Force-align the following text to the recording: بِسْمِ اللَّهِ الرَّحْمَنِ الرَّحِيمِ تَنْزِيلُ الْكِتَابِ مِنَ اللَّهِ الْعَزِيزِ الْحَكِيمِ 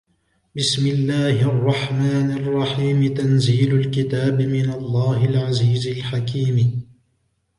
بِسْمِ 0.55 0.87
اللَّهِ 0.87 1.41
الرَّحْمَنِ 1.49 2.31
الرَّحِيمِ 2.31 3.13
تَنْزِيلُ 3.13 3.75
الْكِتَابِ 3.75 4.41
مِنَ 4.41 4.69
اللَّهِ 4.71 5.25
الْعَزِيزِ 5.25 5.87
الْحَكِيمِ 5.87 6.85